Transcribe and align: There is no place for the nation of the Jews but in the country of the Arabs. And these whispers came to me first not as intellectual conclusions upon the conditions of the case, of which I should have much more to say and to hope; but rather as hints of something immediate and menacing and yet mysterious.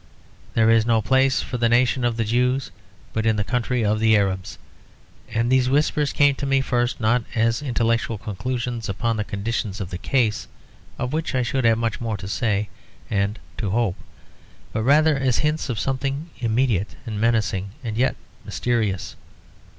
There 0.55 0.71
is 0.71 0.83
no 0.83 0.99
place 0.99 1.43
for 1.43 1.59
the 1.59 1.69
nation 1.69 2.03
of 2.03 2.17
the 2.17 2.23
Jews 2.25 2.71
but 3.13 3.27
in 3.27 3.35
the 3.35 3.43
country 3.43 3.85
of 3.85 3.99
the 3.99 4.17
Arabs. 4.17 4.57
And 5.31 5.51
these 5.51 5.69
whispers 5.69 6.11
came 6.11 6.33
to 6.37 6.47
me 6.47 6.59
first 6.59 6.99
not 6.99 7.23
as 7.35 7.61
intellectual 7.61 8.17
conclusions 8.17 8.89
upon 8.89 9.15
the 9.15 9.23
conditions 9.23 9.79
of 9.79 9.91
the 9.91 9.99
case, 9.99 10.47
of 10.97 11.13
which 11.13 11.35
I 11.35 11.43
should 11.43 11.65
have 11.65 11.77
much 11.77 12.01
more 12.01 12.17
to 12.17 12.27
say 12.27 12.67
and 13.11 13.37
to 13.59 13.69
hope; 13.69 13.97
but 14.73 14.81
rather 14.81 15.15
as 15.15 15.37
hints 15.37 15.69
of 15.69 15.79
something 15.79 16.31
immediate 16.39 16.95
and 17.05 17.21
menacing 17.21 17.69
and 17.83 17.95
yet 17.95 18.15
mysterious. 18.43 19.15